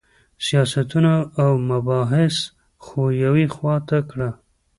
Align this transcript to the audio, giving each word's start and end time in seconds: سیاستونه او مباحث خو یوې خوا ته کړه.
سیاستونه 0.45 1.13
او 1.41 1.49
مباحث 1.71 2.35
خو 2.85 3.01
یوې 3.23 3.45
خوا 3.55 3.75
ته 3.87 3.97
کړه. 4.09 4.29